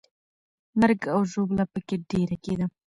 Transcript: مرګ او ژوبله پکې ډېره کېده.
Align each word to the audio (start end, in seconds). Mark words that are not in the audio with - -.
مرګ 0.79 1.01
او 1.13 1.21
ژوبله 1.31 1.63
پکې 1.73 1.95
ډېره 2.11 2.35
کېده. 2.43 2.65